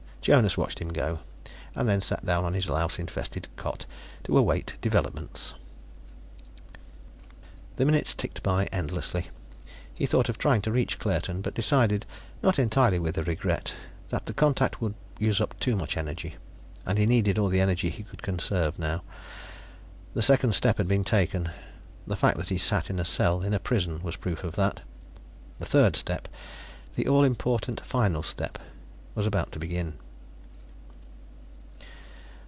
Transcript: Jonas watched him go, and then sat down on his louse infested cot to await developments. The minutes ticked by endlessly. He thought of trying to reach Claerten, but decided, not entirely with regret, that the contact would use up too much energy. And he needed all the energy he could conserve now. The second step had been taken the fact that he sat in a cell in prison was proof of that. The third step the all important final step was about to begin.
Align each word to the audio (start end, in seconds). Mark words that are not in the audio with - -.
Jonas 0.23 0.55
watched 0.55 0.77
him 0.77 0.89
go, 0.89 1.17
and 1.73 1.89
then 1.89 1.99
sat 1.99 2.23
down 2.23 2.45
on 2.45 2.53
his 2.53 2.69
louse 2.69 2.99
infested 2.99 3.47
cot 3.55 3.87
to 4.23 4.37
await 4.37 4.75
developments. 4.79 5.55
The 7.77 7.85
minutes 7.85 8.13
ticked 8.13 8.43
by 8.43 8.65
endlessly. 8.65 9.31
He 9.95 10.05
thought 10.05 10.29
of 10.29 10.37
trying 10.37 10.61
to 10.61 10.71
reach 10.71 10.99
Claerten, 10.99 11.41
but 11.41 11.55
decided, 11.55 12.05
not 12.43 12.59
entirely 12.59 12.99
with 12.99 13.17
regret, 13.17 13.73
that 14.09 14.27
the 14.27 14.33
contact 14.33 14.79
would 14.79 14.93
use 15.17 15.41
up 15.41 15.59
too 15.59 15.75
much 15.75 15.97
energy. 15.97 16.35
And 16.85 16.99
he 16.99 17.07
needed 17.07 17.39
all 17.39 17.49
the 17.49 17.59
energy 17.59 17.89
he 17.89 18.03
could 18.03 18.21
conserve 18.21 18.77
now. 18.77 19.01
The 20.13 20.21
second 20.21 20.53
step 20.53 20.77
had 20.77 20.87
been 20.87 21.03
taken 21.03 21.49
the 22.05 22.15
fact 22.15 22.37
that 22.37 22.49
he 22.49 22.59
sat 22.59 22.91
in 22.91 22.99
a 22.99 23.05
cell 23.05 23.41
in 23.41 23.57
prison 23.57 24.03
was 24.03 24.17
proof 24.17 24.43
of 24.43 24.55
that. 24.55 24.81
The 25.57 25.65
third 25.65 25.95
step 25.95 26.27
the 26.95 27.07
all 27.07 27.23
important 27.23 27.81
final 27.83 28.21
step 28.21 28.59
was 29.15 29.25
about 29.25 29.51
to 29.53 29.59
begin. 29.59 29.95